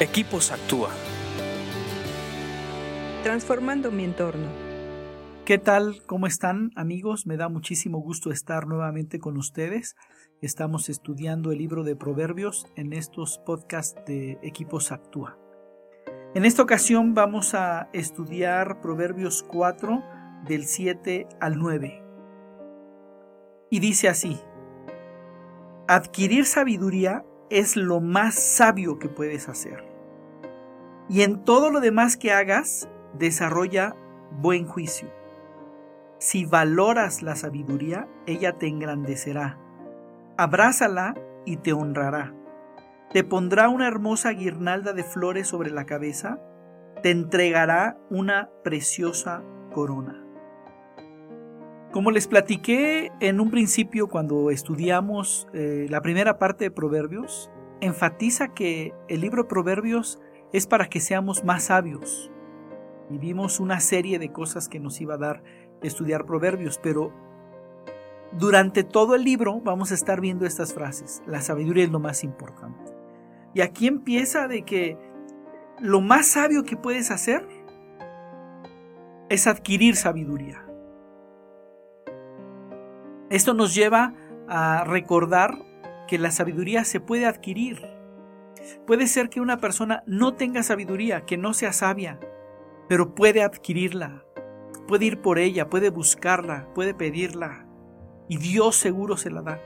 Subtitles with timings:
[0.00, 0.90] Equipos Actúa.
[3.22, 4.48] Transformando mi entorno.
[5.44, 6.02] ¿Qué tal?
[6.06, 7.28] ¿Cómo están amigos?
[7.28, 9.94] Me da muchísimo gusto estar nuevamente con ustedes.
[10.42, 15.38] Estamos estudiando el libro de Proverbios en estos podcasts de Equipos Actúa.
[16.34, 20.02] En esta ocasión vamos a estudiar Proverbios 4
[20.48, 22.02] del 7 al 9.
[23.70, 24.40] Y dice así,
[25.86, 29.84] adquirir sabiduría es lo más sabio que puedes hacer.
[31.08, 33.94] Y en todo lo demás que hagas, desarrolla
[34.40, 35.08] buen juicio.
[36.18, 39.58] Si valoras la sabiduría, ella te engrandecerá.
[40.36, 42.34] Abrázala y te honrará.
[43.12, 46.40] Te pondrá una hermosa guirnalda de flores sobre la cabeza.
[47.02, 49.42] Te entregará una preciosa
[49.72, 50.23] corona.
[51.94, 58.52] Como les platiqué en un principio cuando estudiamos eh, la primera parte de Proverbios, enfatiza
[58.52, 60.18] que el libro de Proverbios
[60.52, 62.32] es para que seamos más sabios.
[63.10, 65.44] Y vimos una serie de cosas que nos iba a dar
[65.84, 67.12] estudiar Proverbios, pero
[68.32, 71.22] durante todo el libro vamos a estar viendo estas frases.
[71.28, 72.92] La sabiduría es lo más importante.
[73.54, 74.98] Y aquí empieza de que
[75.78, 77.46] lo más sabio que puedes hacer
[79.28, 80.63] es adquirir sabiduría.
[83.30, 84.14] Esto nos lleva
[84.48, 85.58] a recordar
[86.06, 87.82] que la sabiduría se puede adquirir.
[88.86, 92.18] Puede ser que una persona no tenga sabiduría, que no sea sabia,
[92.88, 94.24] pero puede adquirirla,
[94.86, 97.66] puede ir por ella, puede buscarla, puede pedirla,
[98.28, 99.60] y Dios seguro se la da.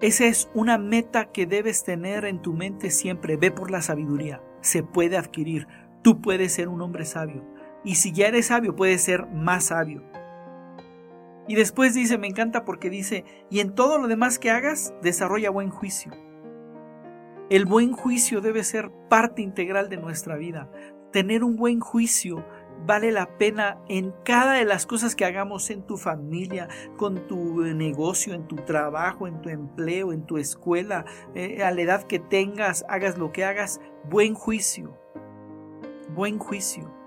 [0.00, 3.36] Esa es una meta que debes tener en tu mente siempre.
[3.36, 4.40] Ve por la sabiduría.
[4.60, 5.66] Se puede adquirir.
[6.02, 7.44] Tú puedes ser un hombre sabio.
[7.84, 10.02] Y si ya eres sabio, puedes ser más sabio.
[11.48, 15.50] Y después dice, me encanta porque dice, y en todo lo demás que hagas, desarrolla
[15.50, 16.12] buen juicio.
[17.48, 20.70] El buen juicio debe ser parte integral de nuestra vida.
[21.10, 22.44] Tener un buen juicio
[22.86, 26.68] vale la pena en cada de las cosas que hagamos en tu familia,
[26.98, 31.80] con tu negocio, en tu trabajo, en tu empleo, en tu escuela, eh, a la
[31.80, 33.80] edad que tengas, hagas lo que hagas,
[34.10, 34.98] buen juicio.
[36.14, 36.97] Buen juicio.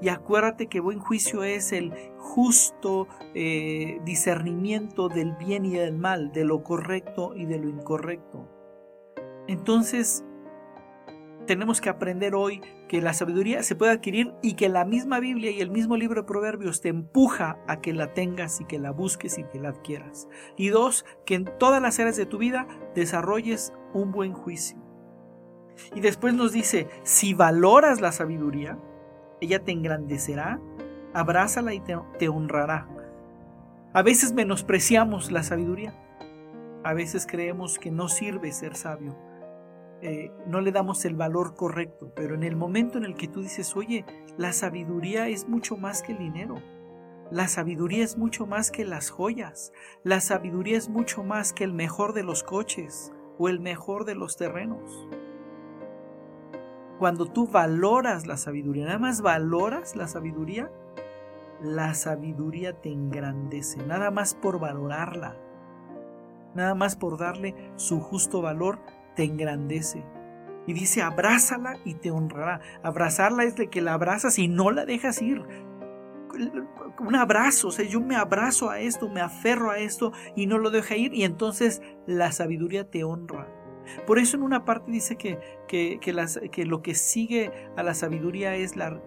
[0.00, 6.32] Y acuérdate que buen juicio es el justo eh, discernimiento del bien y del mal,
[6.32, 8.48] de lo correcto y de lo incorrecto.
[9.46, 10.24] Entonces,
[11.46, 15.50] tenemos que aprender hoy que la sabiduría se puede adquirir y que la misma Biblia
[15.50, 18.90] y el mismo libro de Proverbios te empuja a que la tengas y que la
[18.90, 20.28] busques y que la adquieras.
[20.56, 24.78] Y dos, que en todas las áreas de tu vida desarrolles un buen juicio.
[25.94, 28.78] Y después nos dice, si valoras la sabiduría,
[29.44, 30.60] ella te engrandecerá,
[31.12, 32.88] abrázala y te, honrará.
[33.92, 35.94] A veces menospreciamos la sabiduría,
[36.82, 39.16] a veces creemos que no sirve ser sabio,
[40.02, 43.42] eh, no le damos el valor correcto, pero en el momento en el que tú
[43.42, 44.04] dices, oye,
[44.36, 46.56] la sabiduría es mucho más que el dinero,
[47.30, 49.72] la sabiduría es mucho más que las joyas,
[50.02, 54.14] la sabiduría es mucho más que el mejor de los coches o el mejor de
[54.14, 55.08] los terrenos
[56.98, 60.70] cuando tú valoras la sabiduría, nada más valoras la sabiduría,
[61.60, 65.36] la sabiduría te engrandece, nada más por valorarla,
[66.54, 68.78] nada más por darle su justo valor,
[69.16, 70.04] te engrandece.
[70.66, 72.60] Y dice, abrázala y te honrará.
[72.82, 75.42] Abrazarla es de que la abrazas y no la dejas ir.
[76.98, 80.58] Un abrazo, o sea, yo me abrazo a esto, me aferro a esto y no
[80.58, 83.63] lo dejo ir y entonces la sabiduría te honra.
[84.06, 88.76] Por eso en una parte dice que, que, lo que sigue a la sabiduría es
[88.76, 89.00] la,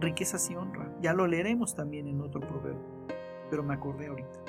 [0.00, 0.94] riqueza y honra.
[1.00, 3.06] Ya lo leeremos también en otro proverbio,
[3.50, 4.40] pero me acordé ahorita.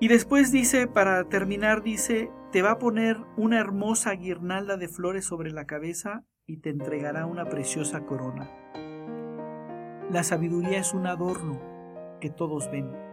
[0.00, 5.24] Y después dice, para terminar, dice, te va a poner una hermosa guirnalda de flores
[5.24, 8.48] sobre la cabeza y te entregará una preciosa corona.
[10.10, 11.60] La sabiduría es un adorno
[12.20, 13.07] que todos ven